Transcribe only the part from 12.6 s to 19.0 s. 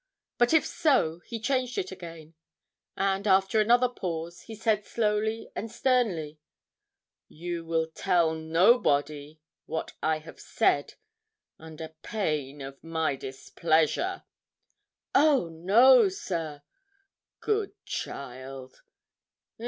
of my displeasure.' 'Oh! no, sir!' 'Good child!'